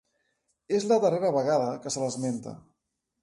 És 0.77 0.87
la 0.91 0.97
darrera 1.03 1.29
vegada 1.37 1.67
que 1.83 1.93
se 1.97 2.05
l'esmenta. 2.05 2.57